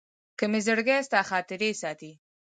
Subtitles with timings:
[0.37, 2.11] که مي زړګي ستا خاطرې ساتي